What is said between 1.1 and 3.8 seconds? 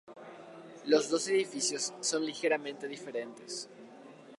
dos edificios son ligeramente diferentes.